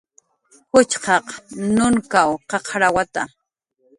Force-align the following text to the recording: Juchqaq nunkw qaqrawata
Juchqaq 0.73 1.27
nunkw 1.75 2.27
qaqrawata 2.49 3.21